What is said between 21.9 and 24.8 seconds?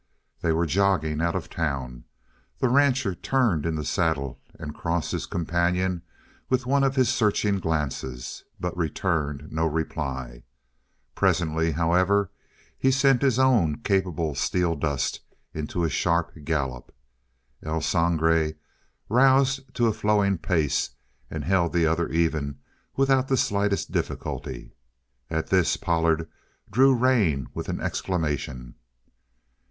even without the slightest difficulty.